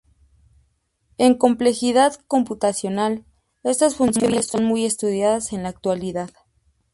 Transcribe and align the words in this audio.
En 1.19 1.35
complejidad 1.37 2.15
computacional, 2.27 3.23
estas 3.61 3.93
funciones 3.95 4.47
son 4.47 4.63
muy 4.65 4.83
estudiadas 4.83 5.53
en 5.53 5.61
la 5.61 5.69
actualidad. 5.69 6.31